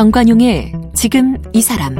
[0.00, 1.94] 정관용의 지금 이 사람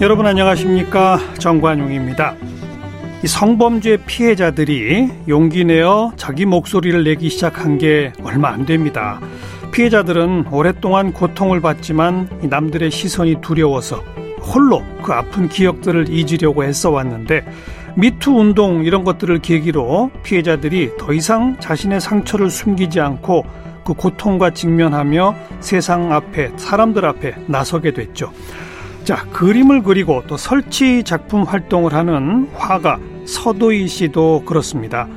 [0.00, 2.36] 여러분 안녕하십니까 정관용입니다.
[3.24, 9.18] 이 성범죄 피해자들이 용기 내어 자기 목소리를 내기 시작한 게 얼마 안 됩니다.
[9.72, 13.96] 피해자들은 오랫동안 고통을 받지만 남들의 시선이 두려워서
[14.54, 17.44] 홀로 그 아픈 기억들을 잊으려고 애써 왔는데
[17.98, 23.44] 미투 운동 이런 것들을 계기로 피해자들이 더 이상 자신의 상처를 숨기지 않고
[23.84, 28.32] 그 고통과 직면하며 세상 앞에 사람들 앞에 나서게 됐죠.
[29.02, 35.08] 자, 그림을 그리고 또 설치 작품 활동을 하는 화가 서도희 씨도 그렇습니다.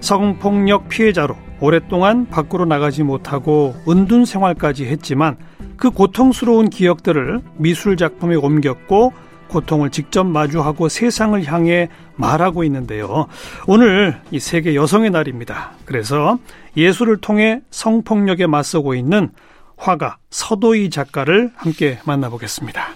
[0.00, 5.36] 성폭력 피해자로 오랫동안 밖으로 나가지 못하고 은둔 생활까지 했지만
[5.76, 9.12] 그 고통스러운 기억들을 미술 작품에 옮겼고
[9.50, 13.26] 고통을 직접 마주하고 세상을 향해 말하고 있는데요.
[13.66, 15.72] 오늘 이 세계 여성의 날입니다.
[15.84, 16.38] 그래서
[16.76, 19.30] 예술을 통해 성폭력에 맞서고 있는
[19.76, 22.94] 화가 서도희 작가를 함께 만나보겠습니다.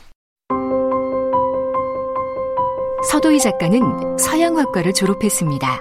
[3.10, 5.80] 서도희 작가는 서양학과를 졸업했습니다.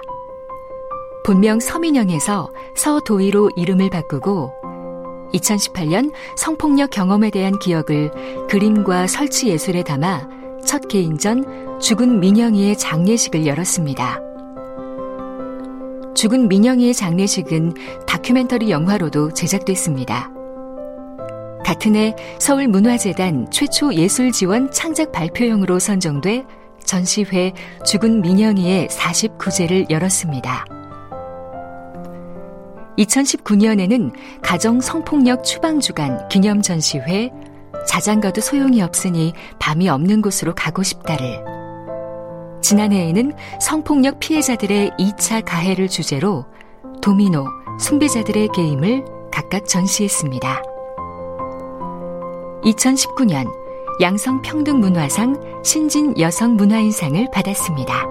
[1.24, 4.52] 본명 서민영에서 서도희로 이름을 바꾸고
[5.32, 8.10] 2018년 성폭력 경험에 대한 기억을
[8.48, 14.20] 그림과 설치 예술에 담아 첫 개인전 죽은 민영이의 장례식을 열었습니다.
[16.14, 17.74] 죽은 민영이의 장례식은
[18.06, 20.30] 다큐멘터리 영화로도 제작됐습니다.
[21.64, 26.44] 같은 해 서울문화재단 최초 예술 지원 창작 발표형으로 선정돼
[26.84, 27.52] 전시회
[27.84, 30.64] 죽은 민영이의 49제를 열었습니다.
[32.98, 37.30] 2019년에는 가정 성폭력 추방주간 기념 전시회
[37.86, 41.42] 자장가도 소용이 없으니 밤이 없는 곳으로 가고 싶다를
[42.62, 46.46] 지난해에는 성폭력 피해자들의 2차 가해를 주제로
[47.02, 47.46] 도미노,
[47.78, 50.62] 숭배자들의 게임을 각각 전시했습니다.
[52.64, 53.46] 2019년
[54.00, 58.06] 양성평등문화상 신진 여성문화인상을 받았습니다.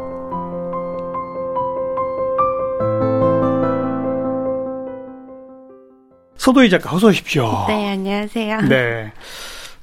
[6.38, 7.66] 서도희 작가 어서 오십시오.
[7.68, 8.62] 네, 안녕하세요.
[8.62, 9.12] 네.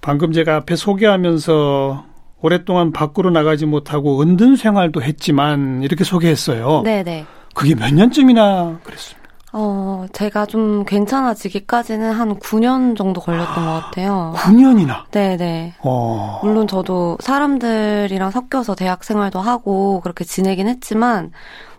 [0.00, 2.04] 방금 제가 앞에 소개하면서
[2.42, 6.82] 오랫동안 밖으로 나가지 못하고 은둔 생활도 했지만 이렇게 소개했어요.
[6.84, 7.26] 네, 네.
[7.54, 9.20] 그게 몇 년쯤이나 그랬습니까?
[9.52, 14.32] 어, 제가 좀 괜찮아지기까지는 한 9년 정도 걸렸던 것 같아요.
[14.36, 15.10] 9년이나?
[15.10, 15.74] 네네.
[15.80, 16.40] 어.
[16.42, 21.32] 물론 저도 사람들이랑 섞여서 대학 생활도 하고 그렇게 지내긴 했지만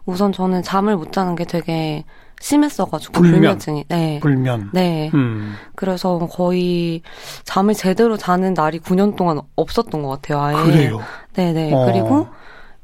[0.05, 2.03] 우선 저는 잠을 못 자는 게 되게
[2.41, 3.31] 심했어가지고 불면.
[3.31, 5.55] 불면 증이 네 불면 네 음.
[5.75, 7.01] 그래서 거의
[7.43, 11.01] 잠을 제대로 자는 날이 9년 동안 없었던 것 같아요 아예 그래요
[11.33, 11.85] 네네 어.
[11.85, 12.27] 그리고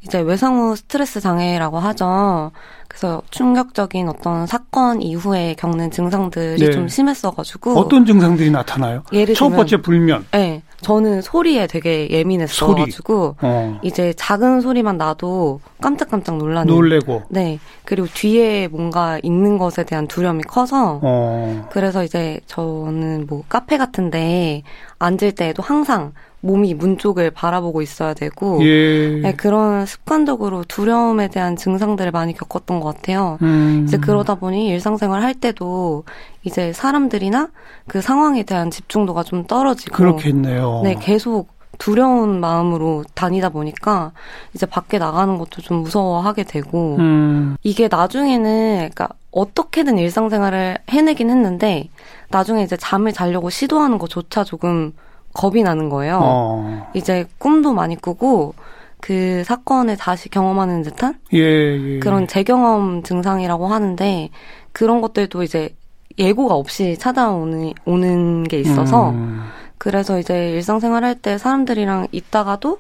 [0.08, 2.52] 이제 외상후 스트레스 장애라고 하죠.
[2.88, 6.72] 그래서 충격적인 어떤 사건 이후에 겪는 증상들이 네.
[6.72, 9.04] 좀 심했어가지고 어떤 증상들이 나타나요?
[9.12, 10.26] 예를 첫 번째 불면.
[10.32, 13.80] 네, 저는 소리에 되게 예민했어가지고 어.
[13.82, 16.74] 이제 작은 소리만 나도 깜짝깜짝 놀라는.
[16.74, 17.24] 놀래고.
[17.30, 21.68] 네, 그리고 뒤에 뭔가 있는 것에 대한 두려움이 커서 어.
[21.72, 24.64] 그래서 이제 저는 뭐 카페 같은데
[25.00, 29.20] 앉을 때에도 항상 몸이 문 쪽을 바라보고 있어야 되고 예.
[29.22, 33.38] 네, 그런 습관적으로 두려움에 대한 증상들을 많이 겪었던 것 같아요.
[33.42, 33.86] 음.
[33.88, 36.04] 이제 그러다 보니 일상생활 할 때도
[36.44, 37.50] 이제 사람들이나
[37.88, 40.82] 그 상황에 대한 집중도가 좀 떨어지고 그렇겠네요.
[40.84, 44.12] 네, 계속 두려운 마음으로 다니다 보니까
[44.54, 47.56] 이제 밖에 나가는 것도 좀 무서워하게 되고 음.
[47.64, 51.90] 이게 나중에는 그러니까 어떻게든 일상생활을 해내긴 했는데
[52.30, 54.94] 나중에 이제 잠을 자려고 시도하는 것조차 조금
[55.38, 56.20] 겁이 나는 거예요.
[56.22, 56.92] 어.
[56.94, 58.56] 이제 꿈도 많이 꾸고
[59.00, 62.00] 그 사건을 다시 경험하는 듯한 예, 예.
[62.00, 64.30] 그런 재경험 증상이라고 하는데
[64.72, 65.70] 그런 것들도 이제
[66.18, 69.44] 예고가 없이 찾아오는 오는 게 있어서 음.
[69.78, 72.80] 그래서 이제 일상생활 할 때 사람들이랑 있다가도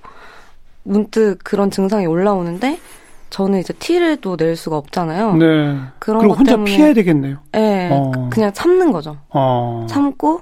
[0.83, 2.79] 문득 그런 증상이 올라오는데
[3.29, 5.33] 저는 이제 티를 또 낼 수가 없잖아요.
[5.35, 5.77] 네.
[5.99, 7.37] 그런 것 혼자 때문에 피해야 되겠네요.
[7.51, 8.29] 네, 어.
[8.31, 9.17] 그냥 참는 거죠.
[9.29, 9.85] 어.
[9.89, 10.41] 참고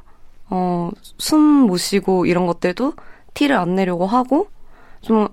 [0.50, 2.94] 어, 숨 못 쉬고 이런 것들도
[3.34, 4.48] 티를 안 내려고 하고
[5.02, 5.28] 좀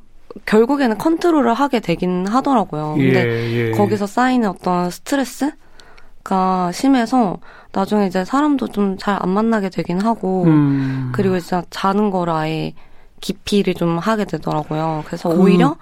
[0.47, 2.95] 결국에는 컨트롤을 하게 되긴 하더라고요.
[2.99, 3.71] 예, 근데 예.
[3.73, 7.39] 거기서 쌓이는 어떤 스트레스가 심해서
[7.73, 11.11] 나중에 이제 사람도 좀 잘 안 만나게 되긴 하고 음.
[11.15, 12.73] 그리고 진짜 자는 거를 아예
[13.21, 15.03] 기피를 좀 하게 되더라고요.
[15.07, 15.37] 그래서 그...
[15.41, 15.77] 오히려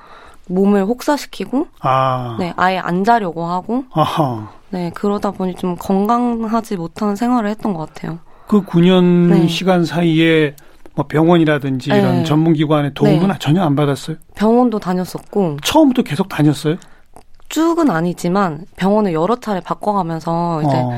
[0.48, 2.36] 몸을 혹사시키고 아.
[2.40, 4.50] 네 아예 안 자려고 하고 아하.
[4.70, 8.18] 네 그러다 보니 좀 건강하지 못한 생활을 했던 것 같아요.
[8.50, 9.46] 그 9년 네.
[9.46, 10.56] 시간 사이에
[10.96, 11.98] 뭐 병원이라든지 네.
[12.00, 13.34] 이런 전문기관의 도움은 네.
[13.38, 14.16] 전혀 안 받았어요?
[14.34, 15.58] 병원도 다녔었고.
[15.62, 16.74] 처음부터 계속 다녔어요?
[17.48, 20.90] 쭉은 아니지만 병원을 여러 차례 바꿔가면서 이제 어.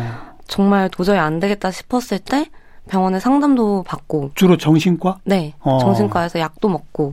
[0.46, 2.46] 정말 도저히 안 되겠다 싶었을 때
[2.88, 5.19] 병원에 상담도 받고 주로 정신과?
[5.25, 5.76] 네, 어.
[5.76, 7.12] 정신과에서 약도 먹고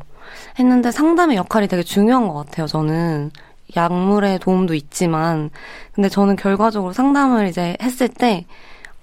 [0.58, 2.66] 했는데 상담의 역할이 되게 중요한 것 같아요.
[2.66, 3.32] 저는
[3.76, 5.50] 약물의 도움도 있지만
[5.92, 8.46] 근데 저는 결과적으로 상담을 이제 했을 때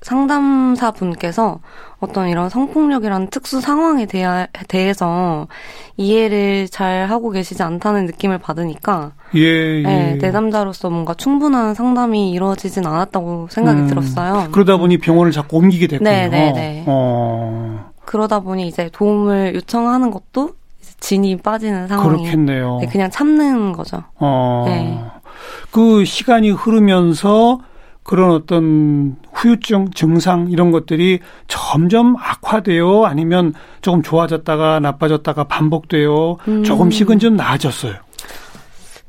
[0.03, 1.61] 상담사 분께서
[1.99, 5.49] 어떤 이런 성폭력이라는 특수 상황에 대하, 대해서
[5.97, 9.83] 이해를 잘 하고 계시지 않다는 느낌을 받으니까 예, 예.
[9.83, 14.49] 네, 내담자로서 뭔가 충분한 상담이 이루어지진 않았다고 생각이 음, 들었어요.
[14.53, 16.11] 그러다 보니 병원을 자꾸 옮기게 됐군요.
[16.11, 16.85] 네, 네, 네.
[16.87, 17.91] 어.
[18.05, 20.51] 그러다 보니 이제 도움을 요청하는 것도
[21.01, 22.79] 진이 빠지는 상황이 그렇겠네요.
[22.81, 24.05] 네, 그냥 참는 거죠.
[24.17, 24.65] 어.
[24.67, 25.03] 네.
[25.71, 27.61] 그 시간이 흐르면서
[28.07, 31.19] 그런 어떤 후유증 증상 이런 것들이
[31.49, 36.63] 점점 악화돼요 아니면 조금 좋아졌다가 나빠졌다가 반복돼요 음.
[36.63, 37.95] 조금씩은 좀 나아졌어요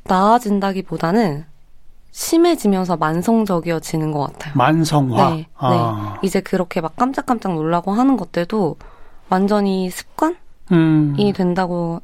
[0.06, 1.46] 나아진다기보다는
[2.12, 6.18] 심해지면서 만성적이어지는 것 같아요 만성화 네, 아.
[6.22, 6.28] 네.
[6.28, 8.78] 이제 그렇게 막 깜짝깜짝 놀라고 하는 것들도
[9.30, 10.36] 완전히 습관이
[10.72, 11.16] 음.
[11.36, 12.02] 된다고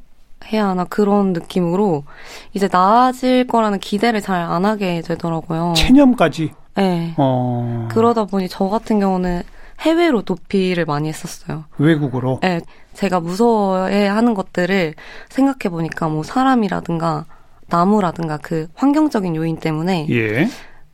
[0.52, 2.04] 해야 하나 그런 느낌으로
[2.52, 5.72] 이제 나아질 거라는 기대를 잘 안 하게 되더라고요.
[5.74, 6.52] 체념까지.
[6.76, 7.14] 네.
[7.16, 7.88] 어.
[7.90, 9.42] 그러다 보니 저 같은 경우는
[9.80, 11.64] 해외로 도피를 많이 했었어요.
[11.78, 12.38] 외국으로?
[12.42, 12.60] 네.
[12.94, 14.94] 제가 무서워해 하는 것들을
[15.30, 17.26] 생각해 보니까 뭐 사람이라든가
[17.68, 20.48] 나무라든가 그 환경적인 요인 때문에 예.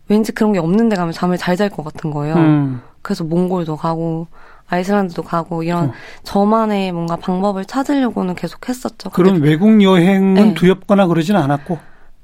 [0.08, 2.34] 왠지 그런 게 없는 데 가면 잠을 잘 잘 것 같은 거예요.
[2.36, 2.80] 음.
[3.02, 4.28] 그래서 몽골도 가고
[4.68, 5.92] 아이슬란드도 가고 이런 어.
[6.22, 9.10] 저만의 뭔가 방법을 찾으려고는 계속 했었죠.
[9.10, 10.54] 그럼 외국 여행은 네.
[10.54, 11.78] 두렵거나 그러진 않았고?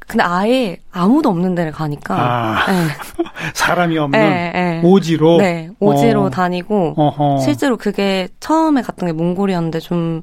[0.06, 2.88] 근데 아예 아무도 없는 데를 가니까 아, 네.
[3.54, 4.80] 사람이 없는 네, 네.
[4.84, 6.30] 오지로 네 오지로 어.
[6.30, 7.38] 다니고 어허.
[7.38, 10.22] 실제로 그게 처음에 갔던 게 몽골이었는데 좀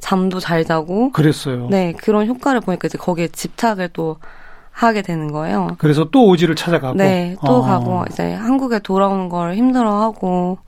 [0.00, 1.68] 잠도 잘 자고 그랬어요.
[1.70, 4.16] 네 그런 효과를 보니까 이제 거기에 집착을 또
[4.72, 5.68] 하게 되는 거예요.
[5.78, 7.62] 그래서 또 오지를 찾아가고 네또 어.
[7.62, 10.58] 가고 이제 한국에 돌아오는 걸 힘들어하고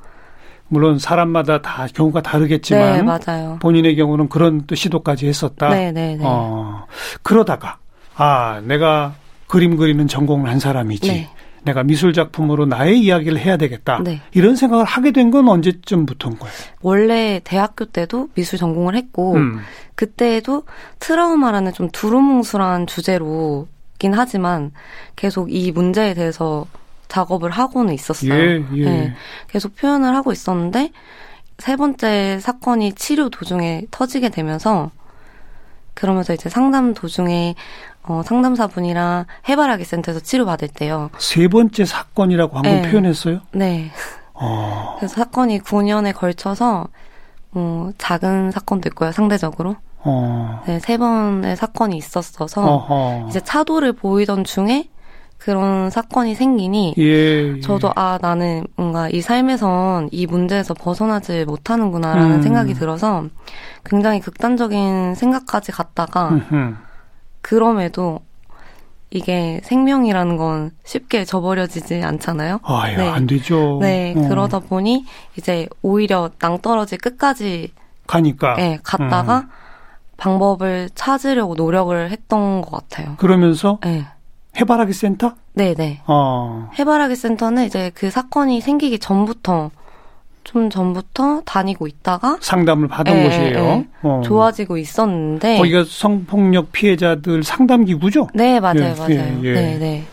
[0.68, 3.58] 물론 사람마다 다 경우가 다르겠지만 네, 맞아요.
[3.60, 5.68] 본인의 경우는 그런 또 시도까지 했었다.
[5.68, 6.24] 네, 네, 네.
[6.24, 6.86] 어,
[7.22, 7.76] 그러다가
[8.16, 9.14] 아, 내가
[9.46, 11.08] 그림 그리는 전공을 한 사람이지.
[11.08, 11.30] 네.
[11.64, 14.00] 내가 미술 작품으로 나의 이야기를 해야 되겠다.
[14.02, 14.20] 네.
[14.32, 16.54] 이런 생각을 하게 된 건 언제쯤부터인 거예요?
[16.80, 19.60] 원래 대학교 때도 미술 전공을 했고 음.
[19.94, 20.64] 그때도
[20.98, 24.72] 트라우마라는 좀 두루뭉술한 주제로긴 하지만
[25.14, 26.66] 계속 이 문제에 대해서
[27.06, 28.32] 작업을 하고는 있었어요.
[28.34, 28.84] 예, 예.
[28.84, 29.14] 네.
[29.48, 30.90] 계속 표현을 하고 있었는데
[31.58, 34.90] 세 번째 사건이 치료 도중에 터지게 되면서
[35.94, 37.54] 그러면서 이제 상담 도중에
[38.04, 41.10] 어, 상담사분이랑 해바라기 센터에서 치료받을 때요.
[41.18, 42.90] 세 번째 사건이라고 한번 네.
[42.90, 43.40] 표현했어요?
[43.52, 43.90] 네.
[44.34, 44.96] 어.
[44.98, 46.88] 그래서 사건이 9년에 걸쳐서
[47.50, 49.76] 뭐 작은 사건도 있고요, 상대적으로.
[49.98, 50.62] 어.
[50.66, 53.28] 네, 세 번의 사건이 있었어서 어허.
[53.28, 54.88] 이제 차도를 보이던 중에
[55.38, 57.60] 그런 사건이 생기니 예, 예.
[57.60, 62.42] 저도 아 나는 뭔가 이 삶에선 이 문제에서 벗어나지 못하는구나라는 음.
[62.42, 63.24] 생각이 들어서
[63.84, 66.74] 굉장히 극단적인 생각까지 갔다가 음흠.
[67.42, 68.20] 그럼에도
[69.10, 72.60] 이게 생명이라는 건 쉽게 저버려지지 않잖아요.
[72.62, 73.08] 아유, 네.
[73.08, 73.78] 안 되죠.
[73.82, 74.28] 네, 어.
[74.28, 75.04] 그러다 보니
[75.36, 77.72] 이제 오히려 낭떠러지 끝까지
[78.06, 78.54] 가니까.
[78.54, 79.48] 네, 갔다가 음.
[80.16, 83.16] 방법을 찾으려고 노력을 했던 것 같아요.
[83.16, 84.06] 그러면서 네.
[84.56, 85.34] 해바라기 센터?
[85.54, 85.74] 네네.
[85.74, 86.00] 네.
[86.06, 86.70] 어.
[86.78, 89.70] 해바라기 센터는 이제 그 사건이 생기기 전부터
[90.52, 93.58] 좀 전부터 다니고 있다가 상담을 받은 에, 예, 곳이에요.
[93.58, 93.86] 에, 예.
[94.02, 94.20] 어.
[94.22, 98.28] 좋아지고 있었는데 거기가 성폭력 피해자들 상담 기구죠?
[98.34, 99.10] 네, 맞아요, 예, 맞아요.
[99.10, 99.52] 예, 예.
[99.54, 100.04] 네, 네.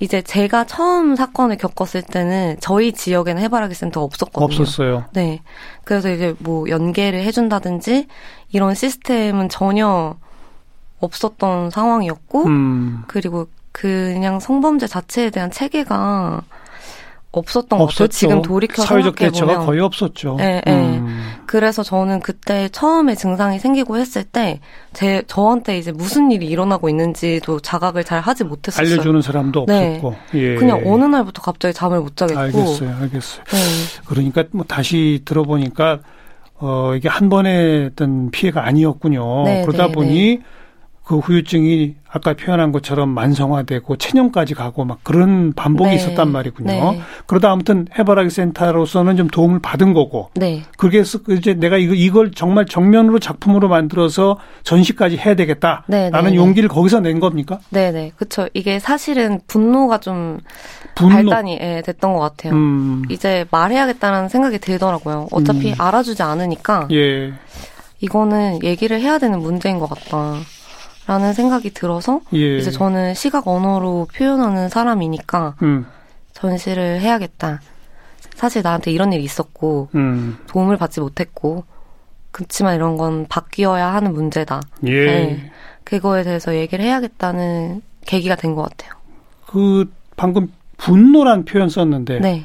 [0.00, 4.60] 이제 제가 처음 사건을 겪었을 때는 저희 지역에는 해바라기 센터가 없었거든요.
[4.60, 5.04] 없었어요.
[5.12, 5.40] 네.
[5.84, 8.06] 그래서 이제 뭐 연계를 해준다든지
[8.52, 10.16] 이런 시스템은 전혀
[11.00, 13.04] 없었던 상황이었고, 음.
[13.08, 16.42] 그리고 그냥 성범죄 자체에 대한 체계가
[17.30, 18.08] 없었던 것 같아요.
[18.08, 20.36] 지금 돌이켜 사회적 대처가 거의 없었죠.
[20.36, 20.98] 네, 네.
[20.98, 21.32] 음.
[21.46, 24.60] 그래서 저는 그때 처음에 증상이 생기고 했을 때
[24.92, 28.84] 제 저한테 이제 무슨 일이 일어나고 있는지도 자각을 잘 하지 못했었어요.
[28.94, 29.96] 알려주는 사람도 네.
[30.02, 30.54] 없었고, 예.
[30.56, 32.40] 그냥 어느 날부터 갑자기 잠을 못 자겠고.
[32.40, 33.44] 알겠어요, 알겠어요.
[33.44, 33.58] 네.
[34.06, 36.00] 그러니까 뭐 다시 들어보니까
[36.60, 39.44] 어 이게 한 번의 어떤 피해가 아니었군요.
[39.44, 40.40] 네, 그러다 네, 보니.
[41.08, 41.14] 네.
[41.18, 45.96] 그 후유증이 아까 표현한 것처럼 만성화되고 체념까지 가고 막 그런 반복이 네.
[45.96, 46.70] 있었단 말이군요.
[46.70, 47.00] 네.
[47.26, 50.28] 그러다 아무튼 해바라기 센터로서는 좀 도움을 받은 거고.
[50.34, 50.62] 네.
[50.76, 56.34] 그게 이제 내가 이거 이걸 정말 정면으로 작품으로 만들어서 전시까지 해야 되겠다라는 네, 네, 네.
[56.34, 57.58] 용기를 거기서 낸 겁니까?
[57.70, 58.12] 네, 네.
[58.16, 58.48] 그렇죠.
[58.52, 60.40] 이게 사실은 분노가 좀
[60.94, 61.14] 분노.
[61.14, 62.52] 발단이 예, 됐던 것 같아요.
[62.52, 63.04] 음.
[63.10, 65.28] 이제 말해야겠다는 생각이 들더라고요.
[65.30, 65.74] 어차피 음.
[65.78, 66.88] 알아주지 않으니까.
[66.92, 67.32] 예.
[68.00, 70.36] 이거는 얘기를 해야 되는 문제인 것 같다.
[71.08, 72.58] 라는 생각이 들어서 예.
[72.58, 75.86] 이제 저는 시각 언어로 표현하는 사람이니까 음.
[76.34, 77.62] 전시를 해야겠다.
[78.34, 80.36] 사실 나한테 이런 일이 있었고 음.
[80.48, 81.64] 도움을 받지 못했고
[82.30, 84.60] 그렇지만 이런 건 바뀌어야 하는 문제다.
[84.84, 85.04] 예.
[85.06, 85.50] 네.
[85.82, 88.92] 그거에 대해서 얘기를 해야겠다는 계기가 된 것 같아요.
[89.46, 92.44] 그 방금 분노란 표현 썼는데 네.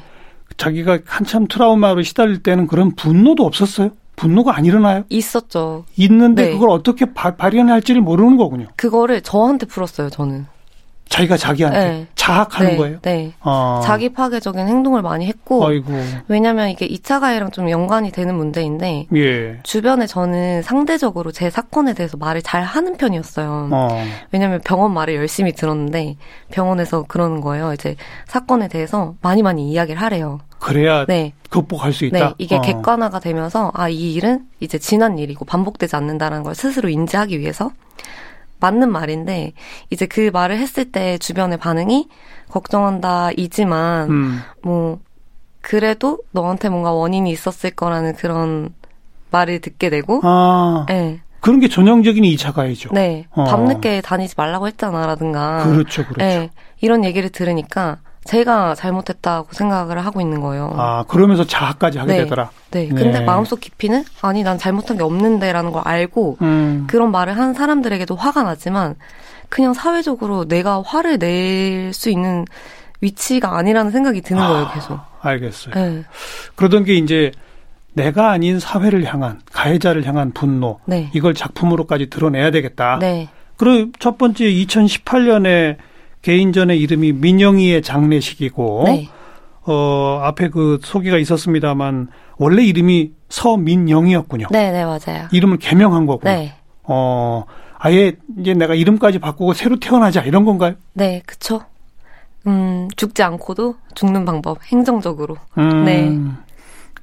[0.56, 3.90] 자기가 한참 트라우마로 시달릴 때는 그런 분노도 없었어요?
[4.24, 5.04] 분노가 안 일어나요?
[5.10, 5.84] 있었죠.
[5.96, 6.52] 있는데 네.
[6.52, 8.68] 그걸 어떻게 바, 발현할지를 모르는 거군요.
[8.74, 10.46] 그거를 저한테 풀었어요, 저는.
[11.10, 12.06] 자기가 자기한테 네.
[12.14, 12.76] 자학하는 네.
[12.78, 12.98] 거예요?
[13.02, 13.34] 네.
[13.42, 13.82] 아.
[13.84, 15.66] 자기 파괴적인 행동을 많이 했고.
[15.66, 15.92] 아이고.
[16.28, 19.08] 왜냐면 이게 2차 가해랑 좀 연관이 되는 문제인데.
[19.14, 19.58] 예.
[19.62, 23.68] 주변에 저는 상대적으로 제 사건에 대해서 말을 잘 하는 편이었어요.
[23.70, 23.88] 어.
[24.32, 26.16] 왜냐면 병원 말을 열심히 들었는데
[26.50, 27.74] 병원에서 그러는 거예요.
[27.74, 30.40] 이제 사건에 대해서 많이 많이 이야기를 하래요.
[30.64, 31.34] 그래야 네.
[31.50, 32.18] 극복할 수 있다.
[32.18, 32.60] 네, 이게 어.
[32.62, 37.70] 객관화가 되면서 아 이 일은 이제 지난 일이고 반복되지 않는다라는 걸 스스로 인지하기 위해서
[38.60, 39.52] 맞는 말인데
[39.90, 42.08] 이제 그 말을 했을 때 주변의 반응이
[42.48, 44.40] 걱정한다 이지만 음.
[44.62, 45.00] 뭐
[45.60, 48.70] 그래도 너한테 뭔가 원인이 있었을 거라는 그런
[49.30, 50.86] 말을 듣게 되고 아.
[50.88, 51.20] 네.
[51.40, 52.88] 그런 게 전형적인 2차 가해죠.
[52.94, 53.26] 네.
[53.32, 53.44] 어.
[53.44, 55.64] 밤늦게 다니지 말라고 했잖아라든가.
[55.64, 56.24] 그렇죠, 그렇죠.
[56.24, 56.50] 네.
[56.80, 60.72] 이런 얘기를 들으니까 제가 잘못했다고 생각을 하고 있는 거예요.
[60.76, 62.18] 아, 그러면서 자학까지 하게 네.
[62.24, 62.50] 되더라.
[62.70, 62.88] 네.
[62.88, 63.02] 네.
[63.02, 66.86] 근데 마음속 깊이는 아니 난 잘못한 게 없는데라는 걸 알고 음.
[66.88, 68.94] 그런 말을 한 사람들에게도 화가 나지만
[69.50, 72.44] 그냥 사회적으로 내가 화를 낼 수 있는
[73.00, 74.98] 위치가 아니라는 생각이 드는 아, 거예요, 계속.
[75.20, 75.74] 알겠어요.
[75.74, 76.04] 네.
[76.56, 77.30] 그러던 게 이제
[77.92, 81.10] 내가 아닌 사회를 향한 가해자를 향한 분노 네.
[81.12, 82.98] 이걸 작품으로까지 드러내야 되겠다.
[83.00, 83.28] 네.
[83.56, 85.76] 그리고 첫 번째 2018년에
[86.24, 89.08] 개인전의 이름이 민영이의 장례식이고 네.
[89.66, 94.48] 어 앞에 그 소개가 있었습니다만 원래 이름이 서민영이었군요.
[94.50, 95.28] 네, 네 맞아요.
[95.32, 96.22] 이름을 개명한 거고.
[96.24, 96.54] 네.
[96.82, 97.44] 어
[97.78, 100.74] 아예 이제 내가 이름까지 바꾸고 새로 태어나자 이런 건가요?
[100.94, 101.60] 네, 그쵸.
[102.46, 105.36] 음 죽지 않고도 죽는 방법 행정적으로.
[105.58, 106.18] 음, 네.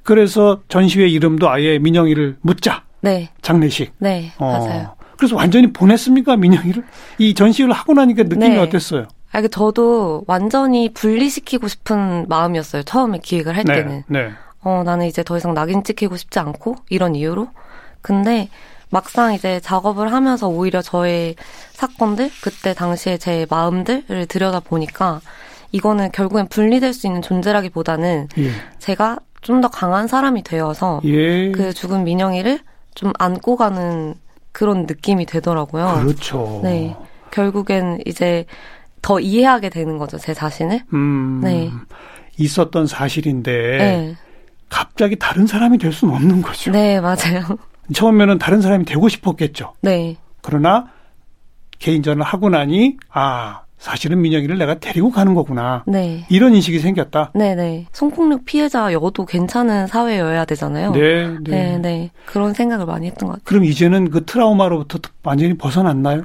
[0.02, 2.82] 그래서 전시회 이름도 아예 민영이를 묻자.
[3.00, 3.30] 네.
[3.40, 3.92] 장례식.
[3.98, 4.46] 네, 어.
[4.46, 5.01] 맞아요.
[5.22, 6.82] 그래서 완전히 보냈습니까 민영이를?
[7.18, 8.58] 이 전시회를 하고 나니까 느낌이 네.
[8.58, 9.06] 어땠어요?
[9.30, 12.82] 아, 그 저도 완전히 분리시키고 싶은 마음이었어요.
[12.82, 13.74] 처음에 기획을 할 네.
[13.74, 14.02] 때는.
[14.08, 14.30] 네.
[14.62, 17.46] 어, 나는 이제 더 이상 낙인 찍히고 싶지 않고 이런 이유로.
[18.00, 18.48] 근데
[18.90, 21.36] 막상 이제 작업을 하면서 오히려 저의
[21.70, 25.20] 사건들, 그때 당시에 제 마음들을 들여다 보니까
[25.70, 28.50] 이거는 결국엔 분리될 수 있는 존재라기보다는 예.
[28.80, 31.52] 제가 좀 더 강한 사람이 되어서 예.
[31.52, 32.58] 그 죽은 민영이를
[32.96, 34.14] 좀 안고 가는
[34.52, 36.00] 그런 느낌이 되더라고요.
[36.02, 36.60] 그렇죠.
[36.62, 36.94] 네.
[37.30, 38.44] 결국엔 이제
[39.00, 40.80] 더 이해하게 되는 거죠, 제 자신을.
[40.92, 41.70] 음, 네.
[42.38, 44.16] 있었던 사실인데 네.
[44.68, 46.70] 갑자기 다른 사람이 될 수는 없는 거죠.
[46.70, 47.58] 네, 맞아요.
[47.92, 49.74] 처음에는 다른 사람이 되고 싶었겠죠.
[49.80, 50.16] 네.
[50.40, 50.86] 그러나
[51.78, 55.82] 개인전을 하고 나니 아 사실은 민영이를 내가 데리고 가는 거구나.
[55.88, 56.24] 네.
[56.28, 57.32] 이런 인식이 생겼다.
[57.34, 57.54] 네네.
[57.56, 57.86] 네.
[57.90, 60.92] 성폭력 피해자여도 괜찮은 사회여야 되잖아요.
[60.92, 61.38] 네, 네.
[61.50, 62.10] 네, 네.
[62.24, 63.44] 그런 생각을 많이 했던 것 같아요.
[63.44, 66.22] 그럼 이제는 그 트라우마로부터 완전히 벗어났나요?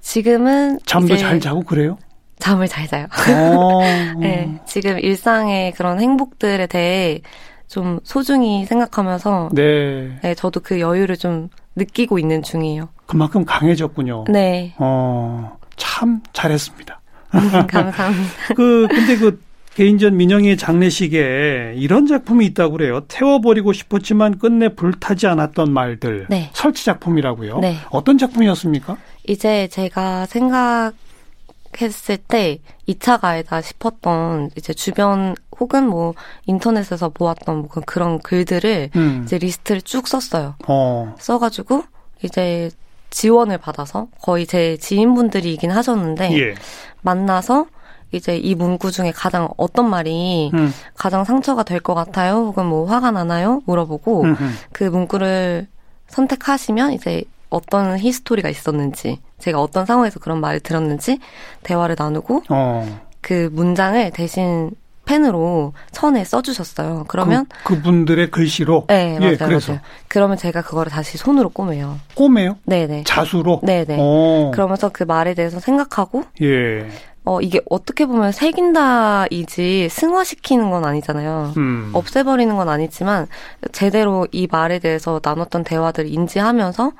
[0.00, 1.98] 지금은 잠도 잘 자고 그래요?
[2.38, 3.08] 잠을 잘 자요.
[3.28, 3.80] 어.
[4.20, 7.22] 네, 지금 일상의 그런 행복들에 대해
[7.66, 10.16] 좀 소중히 생각하면서 네.
[10.22, 12.88] 네, 저도 그 여유를 좀 느끼고 있는 중이에요.
[13.06, 14.26] 그만큼 강해졌군요.
[14.28, 14.74] 네.
[14.78, 16.99] 어, 참 잘했습니다.
[17.30, 18.54] 감사합니다.
[18.54, 19.40] 그 근데 그
[19.74, 23.00] 개인전 민영의 장례식에 이런 작품이 있다고 그래요.
[23.08, 26.26] 태워버리고 싶었지만 끝내 불타지 않았던 말들.
[26.28, 26.50] 네.
[26.52, 27.60] 설치 작품이라고요.
[27.60, 27.76] 네.
[27.90, 28.96] 어떤 작품이었습니까?
[29.28, 32.58] 이제 제가 생각했을 때
[32.88, 36.14] 2차 가해다 싶었던 이제 주변 혹은 뭐
[36.46, 39.22] 인터넷에서 보았던 뭐 그런 글들을 음.
[39.24, 40.56] 이제 리스트를 쭉 썼어요.
[40.66, 41.14] 어.
[41.18, 41.84] 써가지고
[42.22, 42.70] 이제
[43.10, 46.54] 지원을 받아서 거의 제 지인분들이긴 하셨는데 예.
[47.02, 47.66] 만나서
[48.12, 50.72] 이제 이 문구 중에 가장 어떤 말이 음.
[50.96, 52.34] 가장 상처가 될 것 같아요?
[52.46, 53.62] 혹은 뭐 화가 나나요?
[53.66, 54.44] 물어보고 음흠.
[54.72, 55.68] 그 문구를
[56.08, 61.18] 선택하시면 이제 어떤 history가 있었는지 제가 어떤 상황에서 그런 말을 들었는지
[61.62, 63.00] 대화를 나누고 어.
[63.20, 64.70] 그 문장을 대신
[65.10, 67.06] 펜으로 천에 써주셨어요.
[67.08, 69.72] 그러면 그, 그분들의 글씨로 네 맞아요, 예, 그래서.
[69.72, 69.82] 맞아요.
[70.06, 71.98] 그러면 제가 그거를 다시 손으로 꼬매요.
[72.14, 72.58] 꼬매요?
[72.64, 73.02] 네네.
[73.04, 73.60] 자수로.
[73.64, 73.96] 네네.
[73.98, 74.52] 오.
[74.52, 76.88] 그러면서 그 말에 대해서 생각하고 예.
[77.24, 81.54] 어 이게 어떻게 보면 새긴다이지 승화시키는 건 아니잖아요.
[81.56, 81.90] 음.
[81.92, 83.26] 없애버리는 건 아니지만
[83.72, 86.92] 제대로 이 말에 대해서 나눴던 대화들을 인지하면서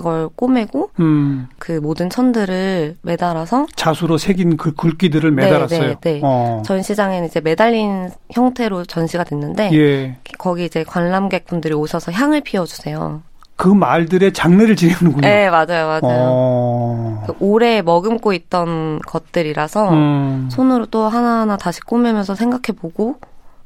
[0.00, 1.46] 그걸 꼬매고 음.
[1.58, 5.80] 그 모든 천들을 매달아서 자수로 새긴 그 굵기들을 네, 매달았어요.
[5.80, 6.20] 네, 네, 네.
[6.24, 6.62] 어.
[6.64, 10.16] 전시장에는 이제 매달린 형태로 전시가 됐는데 예.
[10.38, 13.20] 거기 이제 관람객분들이 오셔서 향을 피워주세요.
[13.56, 15.20] 그 말들의 장르를 지내는군요.
[15.20, 16.00] 네, 맞아요, 맞아요.
[16.02, 17.24] 어...
[17.26, 20.48] 그 오래 머금고 있던 것들이라서 음...
[20.50, 23.16] 손으로 또 하나하나 다시 꾸미면서 생각해보고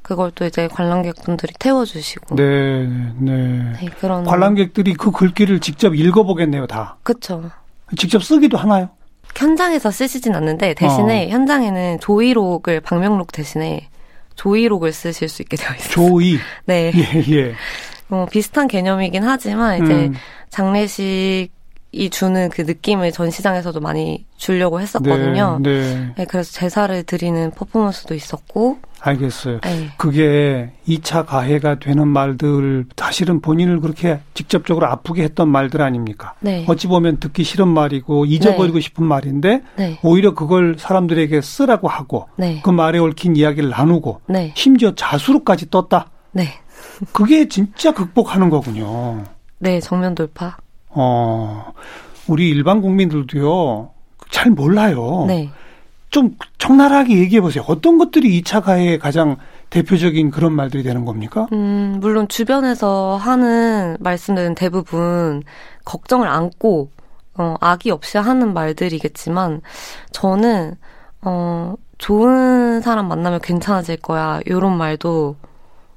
[0.05, 2.37] 그걸 또 이제 관람객분들이 태워주시고.
[2.37, 2.87] 네,
[3.19, 3.73] 네.
[3.73, 4.23] 네 그런.
[4.25, 6.99] 관람객들이 그 글귀를 직접 읽어보겠네요, 다.
[7.03, 7.51] 그쵸.
[7.97, 8.91] 직접 쓰기도 하나요?
[9.35, 11.29] 현장에서 쓰시진 않는데 대신에 어.
[11.31, 13.89] 현장에는 조이록을 방명록 대신에
[14.37, 15.91] 조이록을 쓰실 수 있게 되어 있어요.
[15.91, 16.39] 조이.
[16.67, 16.93] 네.
[16.95, 17.55] 예, 예.
[18.07, 20.15] 뭐 비슷한 개념이긴 하지만 이제 음.
[20.51, 21.49] 장례식
[21.95, 25.61] 이 주는 그 느낌을 전시장에서도 많이 주려고 했었거든요.
[25.63, 26.15] 네, 네.
[26.17, 29.61] 네, 그래서 제사를 드리는 퍼포먼스도 있었고 알겠어요.
[29.61, 29.91] 네.
[29.97, 36.35] 그게 2차 가해가 되는 말들 사실은 본인을 그렇게 직접적으로 아프게 했던 말들 아닙니까?
[36.41, 36.65] 네.
[36.69, 38.81] 어찌 보면 듣기 싫은 말이고 잊어버리고 네.
[38.81, 39.99] 싶은 말인데 네.
[40.03, 42.61] 오히려 그걸 사람들에게 쓰라고 하고 네.
[42.65, 44.53] 그 말에 얽힌 이야기를 나누고 네.
[44.57, 46.11] 심지어 자수로까지 떴다.
[46.33, 46.49] 네.
[47.13, 49.23] 그게 진짜 극복하는 거군요.
[49.59, 50.57] 네, 정면 돌파.
[50.95, 51.73] 어,
[52.27, 53.91] 우리 일반 국민들도요,
[54.31, 55.25] 잘 몰라요.
[55.27, 55.51] 네.
[56.11, 57.65] 좀 적나라하게 얘기해 보세요.
[57.67, 59.37] 어떤 것들이 2차 가해의 가장
[59.71, 61.49] 대표적인 그런 말들이 되는 겁니까?
[61.53, 65.43] 음, 물론 주변에서 하는 말씀들은 대부분
[65.85, 66.91] 걱정을 안고
[67.37, 69.61] 어, 악의 없이 하는 말들이겠지만
[70.13, 70.77] 저는
[71.23, 74.41] 어, 좋은 사람 만나면 괜찮아질 거야.
[74.47, 75.35] 이런 말도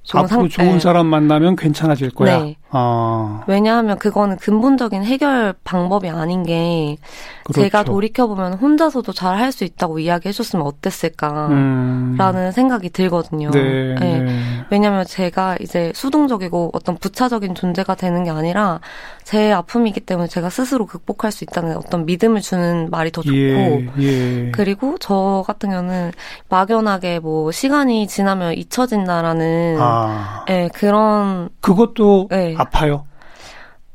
[0.02, 0.80] 좋은 앞으로 상, 좋은 네.
[0.80, 2.40] 사람 만나면 괜찮아질 거야.
[2.40, 2.56] 네.
[2.78, 3.44] 아.
[3.48, 6.98] 왜냐하면 그거는 근본적인 해결 방법이 아닌 게
[7.44, 7.62] 그렇죠.
[7.62, 12.52] 제가 돌이켜 보면 혼자서도 잘 할 수 있다고 이야기해 줬으면 어땠을까라는 음.
[12.54, 13.50] 생각이 들거든요.
[13.52, 14.20] 네, 네.
[14.20, 14.66] 네.
[14.70, 18.80] 왜냐하면 제가 이제 수동적이고 어떤 부차적인 존재가 되는 게 아니라
[19.24, 23.88] 제 아픔이기 때문에 제가 스스로 극복할 수 있다는 어떤 믿음을 주는 말이 더 좋고 예,
[24.00, 24.52] 예.
[24.52, 26.12] 그리고 저 같은 경우는
[26.50, 30.46] 막연하게 뭐 시간이 지나면 잊혀진다라는 아.
[30.48, 32.56] 네, 그런 그것도 네.
[32.68, 33.06] 아파요?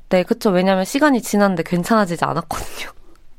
[0.08, 0.50] 네, 그쵸.
[0.50, 2.90] 왜냐하면 시간이 지났는데 괜찮아지지 않았거든요.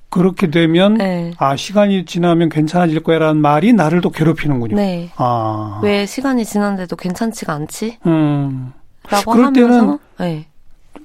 [0.10, 1.34] 그렇게 되면 네.
[1.38, 4.76] 아 시간이 지나면 괜찮아질 거야라는 말이 나를 또 괴롭히는군요.
[4.76, 5.10] 네.
[5.16, 5.80] 아.
[5.82, 7.98] 왜 시간이 지났는데도 괜찮지가 않지?
[8.06, 8.74] 음.
[9.10, 10.46] 라고 그럴 하면서 때는 네.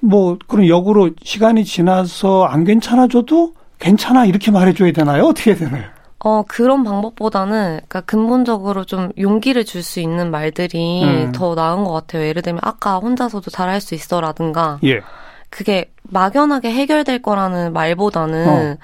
[0.01, 5.25] 뭐 그런 역으로 시간이 지나서 안 괜찮아져도 괜찮아 이렇게 말해줘야 되나요?
[5.25, 5.85] 어떻게 해야 되나요?
[6.21, 11.31] 어, 그런 방법보다는, 그러니까 근본적으로 좀 용기를 줄 수 있는 말들이 음.
[11.31, 12.23] 더 나은 것 같아요.
[12.23, 14.79] 예를 들면, 아까 혼자서도 잘할 수 있어 라든가.
[14.83, 15.01] 예.
[15.49, 18.77] 그게 막연하게 해결될 거라는 말보다는, 어.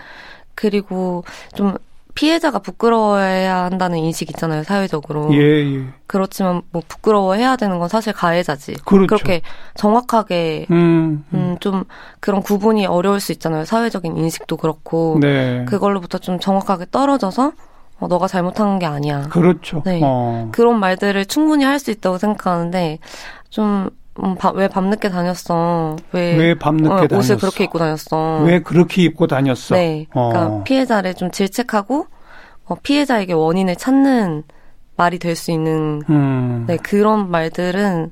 [0.56, 1.76] 그리고 좀
[2.16, 5.30] 피해자가 부끄러워해야 한다는 인식 있잖아요, 사회적으로.
[5.34, 5.84] 예, 예.
[6.08, 8.74] 그렇지만 뭐 부끄러워해야 되는 건 사실 가해자지.
[8.86, 9.08] 그렇죠.
[9.08, 9.42] 그렇게
[9.76, 11.26] 정확하게 음, 음.
[11.34, 11.84] 음, 좀
[12.20, 13.66] 그런 구분이 어려울 수 있잖아요.
[13.66, 15.18] 사회적인 인식도 그렇고.
[15.22, 15.66] 네.
[15.68, 17.52] 그걸로부터 좀 정확하게 떨어져서
[18.00, 19.24] 어, 너가 잘못한 게 아니야.
[19.30, 19.82] 그렇죠.
[19.86, 20.00] 네.
[20.04, 20.50] 어.
[20.52, 23.00] 그런 말들을 충분히 할 수 있다고 생각하는데
[23.50, 23.90] 좀
[24.24, 25.96] 음, 왜 밤늦게 다녔어?
[26.14, 27.18] 왜, 왜 밤늦게 어, 다녔어?
[27.18, 28.44] 옷을 그렇게 입고 다녔어?
[28.46, 29.76] 왜 그렇게 입고 다녔어?
[29.76, 30.06] 네.
[30.10, 30.64] 그러니까 어.
[30.64, 32.08] 피해자를 좀 질책하고
[32.66, 34.44] 어, 피해자에게 원인을 찾는
[34.98, 36.64] 말이 될 수 있는 음.
[36.68, 38.12] 네, 그런 말들은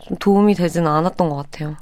[0.00, 1.76] 좀 도움이 되지는 않았던 것 같아요.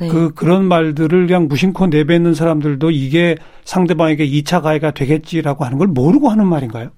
[0.00, 0.08] 네.
[0.08, 6.28] 그 그런 말들을 그냥 무심코 내뱉는 사람들도 이게 상대방에게 2차 가해가 되겠지라고 하는 걸 모르고
[6.28, 6.90] 하는 말인가요?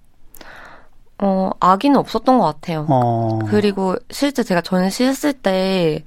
[1.18, 2.86] 어, 악의는 없었던 것 같아요.
[2.88, 3.38] 어.
[3.48, 6.04] 그리고 실제 제가 전시했을 때,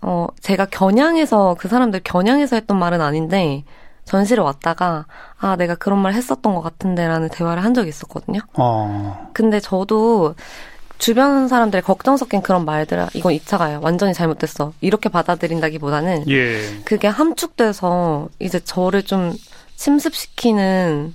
[0.00, 3.64] 어, 제가 겨냥해서, 그 사람들 겨냥해서 했던 말은 아닌데,
[4.04, 5.06] 전시를 왔다가,
[5.38, 8.40] 아, 내가 그런 말 했었던 것 같은데, 라는 대화를 한 적이 있었거든요.
[8.54, 9.30] 어.
[9.32, 10.34] 근데 저도,
[10.98, 13.82] 주변 사람들의 걱정 섞인 그런 말들을 이건 2차가요.
[13.82, 14.72] 완전히 잘못됐어.
[14.80, 16.80] 이렇게 받아들인다기보다는 예.
[16.84, 19.34] 그게 함축돼서 이제 저를 좀
[19.74, 21.12] 침습시키는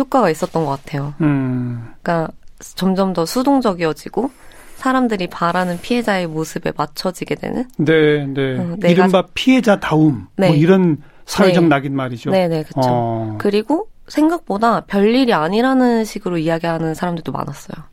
[0.00, 1.14] 효과가 있었던 것 같아요.
[1.20, 1.92] 음.
[2.02, 4.30] 그러니까 점점 더 수동적이어지고
[4.76, 7.66] 사람들이 바라는 피해자의 모습에 맞춰지게 되는.
[7.76, 8.58] 네, 네.
[8.58, 10.12] 어, 이른바 피해자다움.
[10.12, 10.48] 뭐 네.
[10.48, 11.68] 뭐 이런 사회적 네.
[11.68, 12.30] 낙인 말이죠.
[12.30, 12.88] 네, 네, 그렇죠.
[12.90, 13.36] 어.
[13.38, 17.84] 그리고 생각보다 별일이 아니라는 식으로 이야기하는 사람들도 많았어요.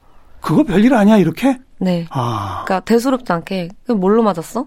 [0.42, 1.60] 그거 별일 아니야 이렇게?
[1.80, 2.08] 네.
[2.10, 2.64] 아.
[2.66, 4.66] 그러니까 대수롭지 않게 뭘로 맞았어?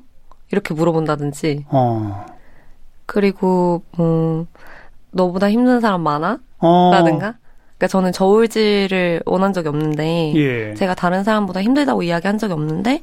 [0.53, 1.67] 이렇게 물어본다든지.
[1.69, 2.27] 어.
[3.07, 4.47] 그리고 뭐
[5.13, 6.39] 너보다 힘든 사람 많아?
[6.59, 6.91] 어.
[6.93, 7.35] 라든가.
[7.79, 10.75] 그러니까 저는 저울질을 원한 적이 없는데 예.
[10.75, 13.03] 제가 다른 사람보다 힘들다고 이야기한 적이 없는데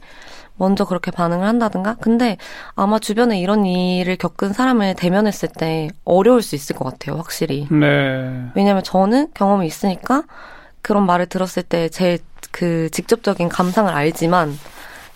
[0.56, 1.96] 먼저 그렇게 반응을 한다든가.
[2.00, 2.38] 근데
[2.76, 7.67] 아마 주변에 이런 일을 겪은 사람을 대면했을 때 어려울 수 있을 것 같아요, 확실히.
[7.72, 8.43] 네.
[8.56, 10.24] 왜냐면 저는 경험이 있으니까
[10.82, 12.17] 그런 말을 들었을 때 제
[12.52, 14.52] 그 직접적인 감상을 알지만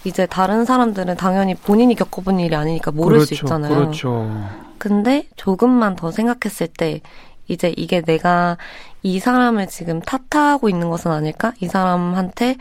[0.03, 3.75] 이제 다른 사람들은 당연히 본인이 겪어본 일이 아니니까 모를 그렇죠, 수 있잖아요.
[3.75, 4.31] 그렇죠.
[4.77, 7.01] 근데 조금만 더 생각했을 때
[7.47, 8.57] 이제 이게 내가
[9.03, 11.53] 이 사람을 지금 탓하고 있는 것은 아닐까?
[11.59, 12.55] 이 사람한테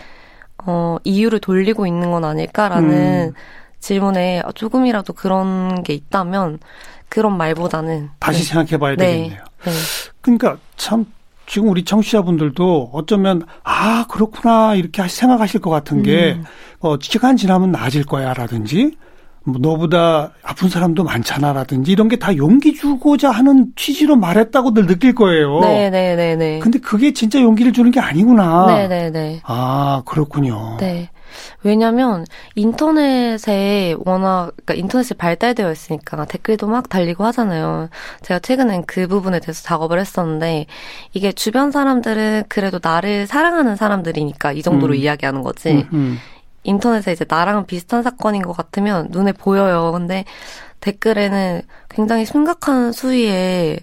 [0.67, 3.35] 어 이유를 돌리고 있는 건 아닐까라는 음.
[3.79, 6.59] 질문에 조금이라도 그런 게 있다면
[7.09, 8.45] 그런 말보다는 다시 네.
[8.45, 9.07] 생각해 봐야 네.
[9.07, 9.45] 되겠네요.
[9.65, 9.71] 네.
[10.21, 11.07] 그러니까 참
[11.51, 16.45] 지금 우리 청취자분들도 어쩌면 아 그렇구나 이렇게 생각하실 것 같은 게 음.
[16.79, 18.93] 어, 시간 지나면 나아질 거야라든지
[19.43, 25.59] 뭐 너보다 아픈 사람도 많잖아라든지 이런 게 다 용기 주고자 하는 취지로 말했다고들 느낄 거예요.
[25.59, 25.91] 네네네네.
[25.91, 26.59] 네, 네, 네.
[26.61, 28.67] 근데 그게 진짜 용기를 주는 게 아니구나.
[28.67, 29.41] 네네네.
[29.45, 30.77] 아 그렇군요.
[30.79, 31.11] 네.
[31.63, 37.89] 왜냐면 인터넷에 워낙 그러니까 인터넷이 발달되어 있으니까 댓글도 막 달리고 하잖아요.
[38.23, 40.67] 제가 최근엔 그 부분에 대해서 작업을 했었는데
[41.13, 44.99] 이게 주변 사람들은 그래도 나를 사랑하는 사람들이니까 이 정도로 음.
[44.99, 45.71] 이야기하는 거지.
[45.71, 46.19] 음, 음.
[46.63, 49.93] 인터넷에 이제 나랑 비슷한 사건인 것 같으면 눈에 보여요.
[49.93, 50.25] 근데
[50.81, 53.81] 댓글에는 굉장히 심각한 수위의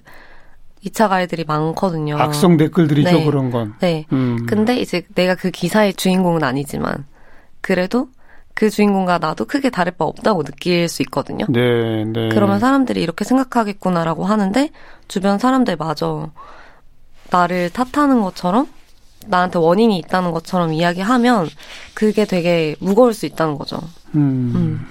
[0.86, 2.18] 2차 가해들이 많거든요.
[2.18, 3.26] 악성 댓글들이죠, 네.
[3.26, 3.76] 그런 건.
[3.80, 4.06] 네.
[4.12, 4.46] 음.
[4.48, 7.06] 근데 이제 내가 그 기사의 주인공은 아니지만
[7.68, 8.08] 그래도
[8.54, 11.46] 그 주인공과 나도 크게 다를 바 없다고 느낄 수 있거든요.
[11.50, 12.30] 네, 네.
[12.30, 14.70] 그러면 사람들이 이렇게 생각하겠구나라고 하는데
[15.10, 16.30] 주변 사람들마저
[17.30, 18.70] 나를 탓하는 것처럼
[19.26, 21.50] 나한테 원인이 있다는 것처럼 이야기하면
[21.94, 23.82] 그게 되게 무거울 수 있다는 거죠.
[24.16, 24.54] 음.
[24.56, 24.88] 음.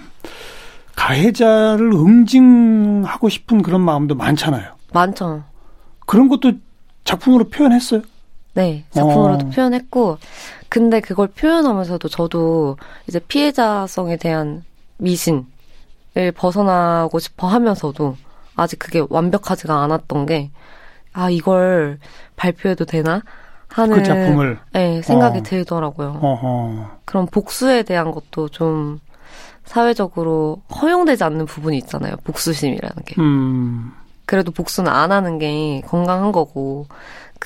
[0.96, 4.74] 가해자를 응징하고 싶은 그런 마음도 많잖아요.
[4.92, 5.44] 많죠.
[6.04, 6.52] 그런 것도
[7.04, 8.02] 작품으로 표현했어요?
[8.56, 9.50] 네, 작품으로도 어.
[9.50, 10.16] 표현했고,
[10.70, 14.64] 근데 그걸 표현하면서도 저도 이제 피해자성에 대한
[14.96, 15.44] 미신을
[16.34, 18.16] 벗어나고 싶어 하면서도
[18.56, 20.50] 아직 그게 완벽하지가 않았던 게,
[21.12, 21.98] 아, 이걸
[22.36, 23.22] 발표해도 되나?
[23.68, 25.42] 하는 그 작품을 네, 생각이 어.
[25.42, 26.18] 들더라고요.
[26.22, 26.90] 어허.
[27.04, 29.00] 그런 복수에 대한 것도 좀
[29.64, 32.14] 사회적으로 허용되지 않는 부분이 있잖아요.
[32.24, 33.20] 복수심이라는 게.
[33.20, 33.92] 음.
[34.24, 36.86] 그래도 복수는 안 하는 게 건강한 거고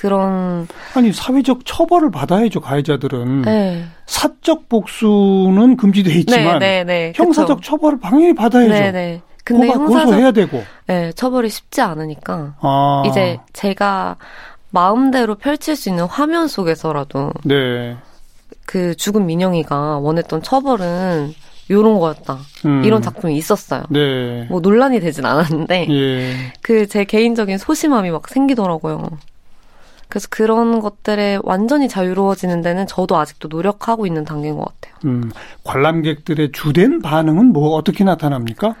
[0.01, 3.85] 그런 아니 사회적 처벌을 받아야죠 가해자들은 네.
[4.07, 7.13] 사적 복수는 금지돼 있지만 네, 네, 네.
[7.15, 7.69] 형사적 그쵸.
[7.69, 8.73] 처벌을 당연히 받아야죠.
[8.73, 9.21] 네, 네.
[9.43, 13.03] 근데 형사적 고소해야 되고 네, 처벌이 쉽지 않으니까 아.
[13.05, 14.15] 이제 제가
[14.71, 17.95] 마음대로 펼칠 수 있는 화면 속에서라도 네.
[18.65, 21.35] 그 죽은 민영이가 원했던 처벌은
[21.69, 22.39] 요런 거였다.
[22.65, 22.83] 음.
[22.83, 23.83] 이런 작품이 있었어요.
[23.91, 24.47] 네.
[24.49, 26.53] 뭐 논란이 되진 않았는데 예.
[26.61, 29.07] 그제 개인적인 소심함이 막 생기더라고요.
[30.11, 34.93] 그래서 그런 것들에 완전히 자유로워지는 데는 저도 아직도 노력하고 있는 단계인 것 같아요.
[35.05, 35.31] 음,
[35.63, 38.75] 관람객들의 주된 반응은 뭐 어떻게 나타납니까?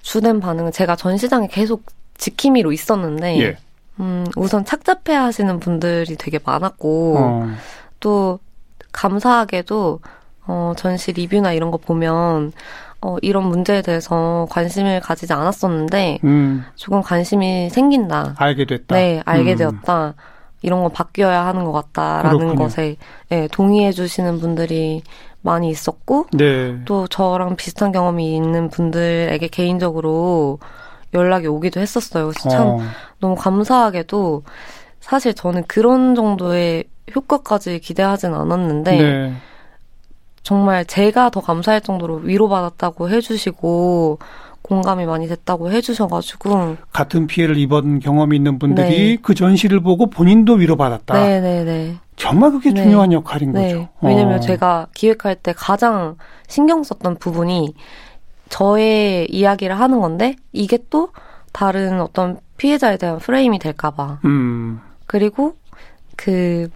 [0.00, 1.84] 주된 반응은 제가 전시장에 계속
[2.16, 3.56] 지킴이로 있었는데 예.
[4.00, 7.46] 음, 우선 착잡해 하시는 분들이 되게 많았고, 어.
[8.00, 8.38] 또,
[8.92, 10.00] 감사하게도,
[10.46, 12.52] 어, 전시 리뷰나 이런 거 보면,
[13.02, 16.64] 어, 이런 문제에 대해서 관심을 가지지 않았었는데, 음.
[16.74, 18.36] 조금 관심이 생긴다.
[18.38, 18.96] 알게 됐다.
[18.96, 19.58] 네, 알게 음.
[19.58, 20.14] 되었다.
[20.62, 22.62] 이런 거 바뀌어야 하는 것 같다라는 그렇군요.
[22.62, 22.96] 것에,
[23.30, 25.02] 예, 동의해 주시는 분들이
[25.42, 26.78] 많이 있었고, 네.
[26.84, 30.58] 또 저랑 비슷한 경험이 있는 분들에게 개인적으로,
[31.14, 32.32] 연락이 오기도 했었어요.
[32.32, 32.80] 참 어.
[33.18, 34.42] 너무 감사하게도
[35.00, 39.32] 사실 저는 그런 정도의 효과까지 기대하진 않았는데 네.
[40.42, 44.18] 정말 제가 더 감사할 정도로 위로받았다고 해주시고
[44.70, 49.18] 공감이 많이 됐다고 해주셔가지고 같은 피해를 입은 경험이 있는 분들이 네.
[49.20, 51.12] 그 전시를 보고 본인도 위로받았다.
[51.12, 51.40] 네네네.
[51.40, 51.96] 네, 네.
[52.14, 52.84] 정말 그게 네.
[52.84, 53.74] 중요한 역할인 네.
[53.74, 53.88] 거죠.
[54.00, 54.40] 왜냐면 어.
[54.40, 57.74] 제가 기획할 때 가장 신경 썼던 부분이
[58.48, 61.08] 저의 이야기를 하는 건데 이게 또
[61.52, 64.20] 다른 어떤 피해자에 대한 프레임이 될까봐.
[64.24, 64.80] 음.
[65.06, 65.56] 그리고
[66.14, 66.68] 그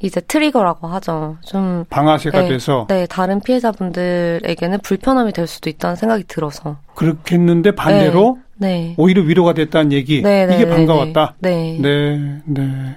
[0.00, 1.38] 이제 트리거라고 하죠.
[1.44, 8.38] 좀 방아쇠가 네, 돼서 네 다른 피해자분들에게는 불편함이 될 수도 있다는 생각이 들어서 그렇겠는데 반대로
[8.56, 8.94] 네, 네.
[8.96, 11.34] 오히려 위로가 됐다는 얘기 네, 네 이게 네, 반가웠다.
[11.40, 11.78] 네.
[11.80, 12.96] 네, 네.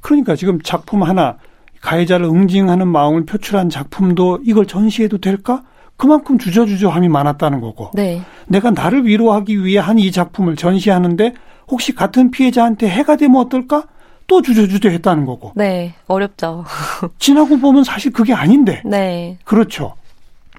[0.00, 1.38] 그러니까 지금 작품 하나
[1.80, 5.62] 가해자를 응징하는 마음을 표출한 작품도 이걸 전시해도 될까?
[5.96, 7.90] 그만큼 주저주저함이 많았다는 거고.
[7.94, 8.22] 네.
[8.48, 11.34] 내가 나를 위로하기 위해 한 이 작품을 전시하는데
[11.68, 13.84] 혹시 같은 피해자한테 해가 되면 어떨까?
[14.26, 15.52] 또 주저주저 했다는 거고.
[15.54, 16.64] 네, 어렵죠.
[17.18, 18.82] 지나고 보면 사실 그게 아닌데.
[18.84, 19.38] 네.
[19.44, 19.94] 그렇죠.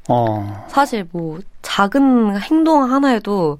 [0.09, 0.65] 어.
[0.67, 3.57] 사실 뭐 작은 행동 하나에도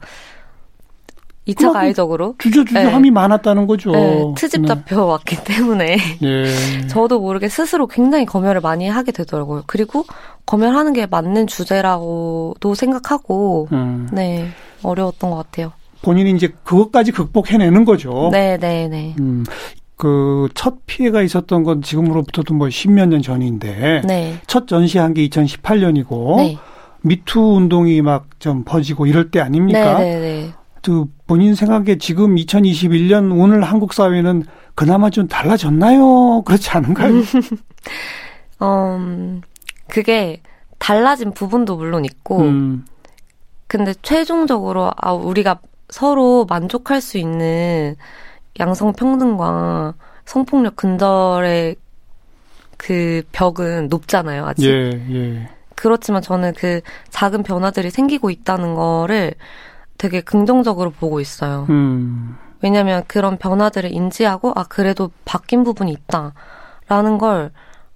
[1.48, 3.12] 2차 가해적으로 주저주저함이 네.
[3.12, 3.92] 많았다는 거죠.
[3.92, 4.68] 네, 트집 네.
[4.68, 6.88] 잡혀 왔기 때문에 네.
[6.88, 9.64] 저도 모르게 스스로 굉장히 검열을 많이 하게 되더라고요.
[9.68, 10.06] 그리고
[10.46, 14.08] 검열하는 게 맞는 주제라고도 생각하고 음.
[14.14, 14.48] 네
[14.84, 15.74] 어려웠던 것 같아요.
[16.02, 18.30] 본인이 이제 그것까지 극복해내는 거죠.
[18.32, 19.16] 네, 네, 네.
[19.20, 19.46] 음,
[20.04, 24.36] 그 첫 피해가 있었던 건 지금으로부터도 뭐 십몇 년 전인데 네.
[24.48, 26.58] 첫 전시한 게 2018년이고 네.
[27.02, 30.00] 미투 운동이 막 좀 퍼지고 이럴 때 아닙니까?
[30.00, 30.52] 네, 네, 네.
[30.82, 34.44] 그 본인 생각에 지금 2021년 오늘 한국 사회는
[34.76, 36.42] 그나마 좀 달라졌나요?
[36.42, 37.14] 그렇지 않은가요?
[38.62, 39.42] 음,
[39.88, 40.42] 그게
[40.80, 42.86] 달라진 부분도 물론 있고, 음.
[43.68, 47.96] 근데 최종적으로 아 우리가 서로 만족할 수 있는
[48.60, 49.94] 양성 평등과
[50.26, 51.76] 성폭력 근절의
[52.78, 54.70] 그 벽은 높잖아요, 아직.
[54.70, 55.50] 예, 예.
[55.76, 59.34] 그렇지만 저는 그 작은 변화들이 생기고 있다는 거를
[59.98, 61.66] 되게 긍정적으로 보고 있어요.
[61.70, 62.38] 음.
[62.62, 66.34] 왜냐면 그런 변화들을 인지하고, 아, 그래도 바뀐 부분이 있다
[66.88, 67.52] 라는 걸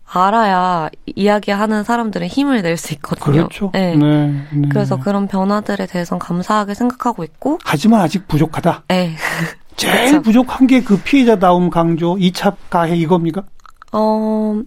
[0.09, 3.47] 알아야 이야기하는 사람들은 힘을 낼 수 있거든요.
[3.47, 3.71] 그렇죠.
[3.73, 3.95] 네.
[3.95, 4.69] 네, 네.
[4.69, 7.59] 그래서 그런 변화들에 대해서 감사하게 생각하고 있고.
[7.63, 8.83] 하지만 아직 부족하다.
[8.87, 9.15] 네.
[9.77, 10.21] 제일 그렇죠.
[10.23, 13.43] 부족한 게 그 피해자다움 강조, 2차 가해 이겁니까?
[13.93, 14.61] 어,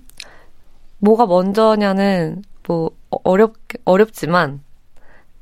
[0.99, 2.90] 뭐가 먼저냐는 뭐
[3.25, 4.61] 어렵 어렵지만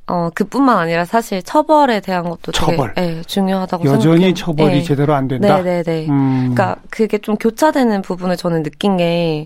[0.07, 2.93] 어 그뿐만 아니라 사실 처벌에 대한 것도 처벌.
[2.95, 4.33] 되게 네, 중요하다고 여전히 생각해요.
[4.33, 4.83] 처벌이 네.
[4.83, 5.57] 제대로 안 된다.
[5.57, 5.83] 네네네.
[5.83, 6.07] 네, 네.
[6.09, 6.53] 음.
[6.55, 9.45] 그러니까 그게 좀 교차되는 부분을 저는 느낀 게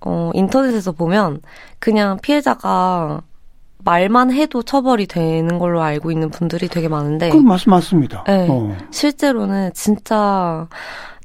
[0.00, 1.40] 어, 인터넷에서 보면
[1.80, 3.22] 그냥 피해자가
[3.84, 7.30] 말만 해도 처벌이 되는 걸로 알고 있는 분들이 되게 많은데.
[7.30, 8.24] 그 맞, 맞습니다.
[8.26, 8.46] 네.
[8.48, 8.76] 어.
[8.90, 10.68] 실제로는 진짜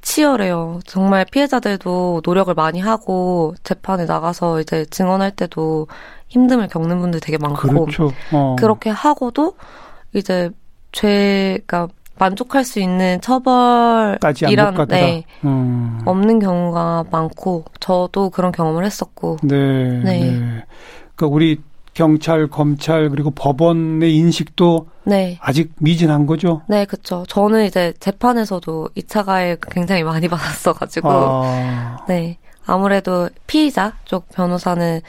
[0.01, 0.79] 치열해요.
[0.85, 5.87] 정말 피해자들도 노력을 많많이 하고 재판에 나가서 이제 증언할 때도
[6.29, 8.11] 힘듦을 겪는 분들 되게 많고 그렇죠.
[8.31, 8.55] 어.
[8.57, 9.55] 그렇게 하고도
[10.13, 10.49] 이제
[10.91, 11.87] 죄가
[12.17, 15.99] 만족할 수 있는 처벌이란 네, 음.
[16.05, 19.99] 없는 경우가 많고 저도 그런 경험을 했었고 네.
[20.03, 20.19] 네.
[20.19, 20.65] 네.
[21.15, 21.61] 그러니까 우리
[21.95, 25.39] 경찰, 검찰 그리고 법원의 인식도 네.
[25.41, 26.62] 아직 미진한 거죠?
[26.67, 27.23] 네, 그렇죠.
[27.27, 31.97] 저는 이제 재판에서도 2차 가해 굉장히 많이 받았어 가지고 아.
[32.08, 32.38] 네.
[32.67, 35.01] 아무래도 피의자 쪽 변호사는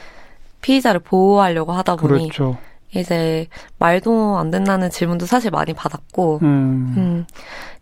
[0.61, 2.57] 피의자를 보호하려고 하다 보니 그렇죠.
[2.95, 3.47] 이제
[3.79, 6.93] 말도 안 된다는 질문도 사실 많이 받았고 음.
[6.97, 7.25] 음.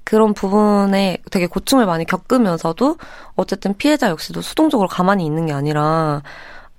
[0.03, 2.97] 그런 부분에 되게 고충을 많이 겪으면서도
[3.35, 6.23] 어쨌든 피해자 역시도 수동적으로 가만히 있는 게 아니라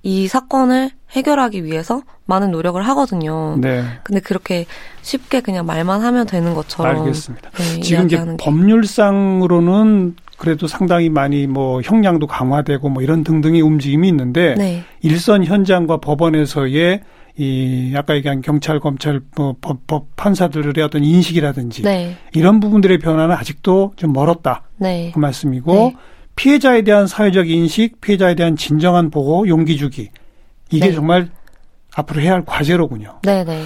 [0.07, 3.57] 이 사건을 해결하기 위해서 많은 노력을 하거든요.
[3.61, 3.83] 네.
[4.05, 4.65] 근데 그렇게
[5.03, 7.01] 쉽게 그냥 말만 하면 되는 것처럼.
[7.01, 7.51] 알겠습니다.
[7.51, 14.55] 네, 지금 이제 법률상으로는 그래도 상당히 많이 뭐 형량도 강화되고 뭐 이런 등등의 움직임이 있는데
[14.57, 14.85] 네.
[15.03, 17.01] 일선 현장과 법원에서의
[17.39, 22.17] 이 아까 얘기한 경찰, 검찰, 뭐 법, 법 판사들의 어떤 인식이라든지 네.
[22.33, 24.63] 이런 부분들의 변화는 아직도 좀 멀었다.
[24.77, 25.11] 네.
[25.13, 25.97] 그 말씀이고 네.
[26.37, 30.11] 피해자에 대한 사회적 인식, 피해자에 대한 진정한 보호, 용기 주기.
[30.71, 30.95] 이게 네.
[30.95, 31.31] 정말
[31.95, 33.21] 앞으로 해야 할 과제로군요.
[33.23, 33.65] 네, 네.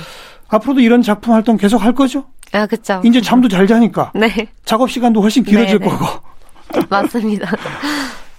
[0.49, 2.25] 앞으로도 이런 작품 활동 계속 할 거죠?
[2.53, 3.03] 아, 그렇죠.
[3.05, 4.13] 이제 잠도 잘 자니까.
[4.15, 4.49] 네.
[4.65, 5.91] 작업 시간도 훨씬 길어질 네, 네.
[5.91, 6.07] 거고.
[6.89, 7.51] 맞습니다.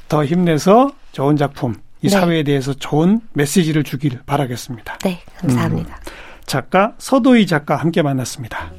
[0.07, 2.09] 더 힘내서 좋은 작품, 이 네.
[2.09, 4.97] 사회에 대해서 좋은 메시지를 주길 바라겠습니다.
[4.99, 5.95] 네, 감사합니다.
[5.95, 6.11] 음,
[6.45, 8.71] 작가 서도희 작가 함께 만났습니다.